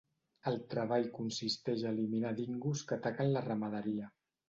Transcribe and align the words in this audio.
El 0.51 0.55
treball 0.73 1.05
consisteix 1.19 1.85
a 1.89 1.93
eliminar 1.97 2.35
dingos 2.43 2.85
que 2.89 3.01
ataquen 3.01 3.35
la 3.39 3.49
ramaderia. 3.53 4.15